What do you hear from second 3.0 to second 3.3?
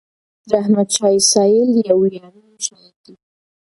دی.